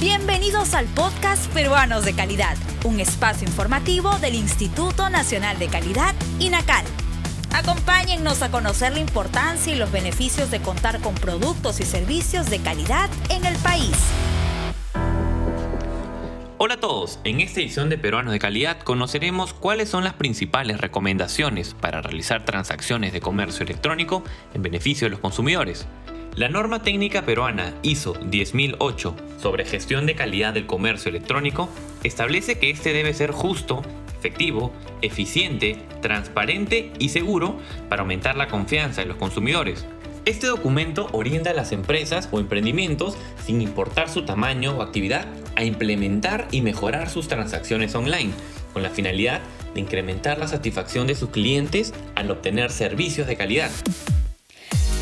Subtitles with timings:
[0.00, 6.84] Bienvenidos al podcast Peruanos de Calidad, un espacio informativo del Instituto Nacional de Calidad, INACAL.
[7.54, 12.58] Acompáñennos a conocer la importancia y los beneficios de contar con productos y servicios de
[12.58, 13.96] calidad en el país.
[16.58, 20.78] Hola a todos, en esta edición de Peruanos de Calidad conoceremos cuáles son las principales
[20.78, 25.86] recomendaciones para realizar transacciones de comercio electrónico en beneficio de los consumidores.
[26.36, 31.70] La norma técnica peruana ISO 10008 sobre gestión de calidad del comercio electrónico
[32.04, 33.80] establece que este debe ser justo,
[34.18, 34.70] efectivo,
[35.00, 39.86] eficiente, transparente y seguro para aumentar la confianza de los consumidores.
[40.26, 45.24] Este documento orienta a las empresas o emprendimientos, sin importar su tamaño o actividad,
[45.54, 48.32] a implementar y mejorar sus transacciones online,
[48.74, 49.40] con la finalidad
[49.72, 53.70] de incrementar la satisfacción de sus clientes al obtener servicios de calidad.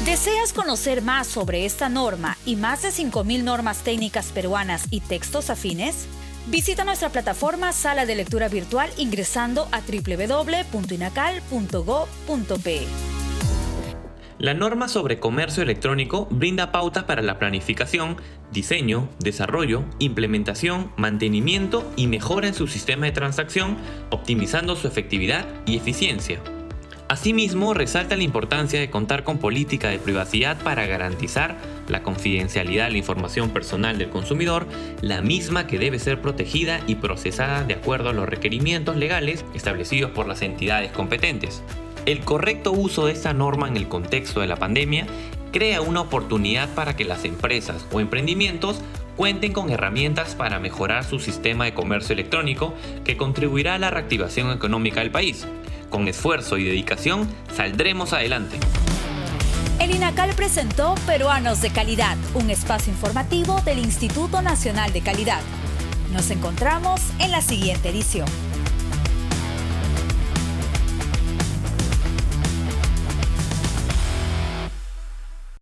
[0.05, 5.49] ¿Deseas conocer más sobre esta norma y más de 5.000 normas técnicas peruanas y textos
[5.49, 6.07] afines?
[6.47, 12.81] Visita nuestra plataforma Sala de Lectura Virtual ingresando a www.inacal.go.pe.
[14.37, 18.19] La norma sobre comercio electrónico brinda pautas para la planificación,
[18.53, 23.79] diseño, desarrollo, implementación, mantenimiento y mejora en su sistema de transacción,
[24.11, 26.43] optimizando su efectividad y eficiencia.
[27.09, 32.93] Asimismo, resalta la importancia de contar con política de privacidad para garantizar la confidencialidad de
[32.93, 34.67] la información personal del consumidor,
[35.03, 40.13] la misma que debe ser protegida y procesada de acuerdo a los requerimientos legales establecidos
[40.13, 41.63] por las entidades competentes.
[42.07, 45.07] El correcto uso de esta norma en el contexto de la pandemia
[45.53, 48.81] crea una oportunidad para que las empresas o emprendimientos
[49.17, 54.51] cuenten con herramientas para mejorar su sistema de comercio electrónico que contribuirá a la reactivación
[54.51, 55.47] económica del país
[55.95, 58.59] con esfuerzo y dedicación saldremos adelante.
[59.79, 65.41] El INACAL presentó Peruanos de Calidad, un espacio informativo del Instituto Nacional de Calidad.
[66.13, 68.27] Nos encontramos en la siguiente edición.